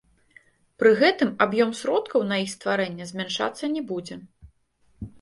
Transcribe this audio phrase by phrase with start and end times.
[0.83, 4.23] Пры гэтым аб'ём сродкаў на іх стварэнне змяншацца не будзе.